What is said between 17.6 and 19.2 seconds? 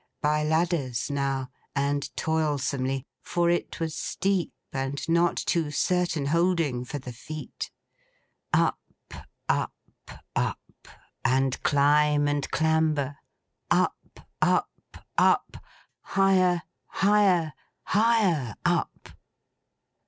higher up!